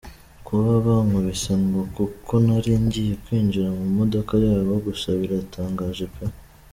Kuba 0.45 0.71
bankubise 0.85 1.51
ngo 1.65 1.81
kuko 1.95 2.33
nari 2.45 2.71
ngiye 2.85 3.13
kwinjira 3.23 3.69
mu 3.77 3.85
modoka 3.97 4.33
yabo 4.45 4.73
gusa 4.85 5.07
biratangaje 5.19 6.05
pe!”. 6.13 6.25